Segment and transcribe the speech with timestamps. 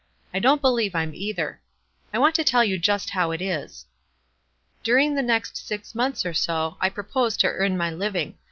[0.33, 1.61] I don't believe I'm either.
[2.11, 3.85] I want to tell you just how it is.
[4.81, 8.33] Dur ing the next six months or so, I propose to earn my living.